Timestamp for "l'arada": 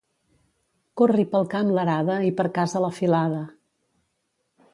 1.75-2.15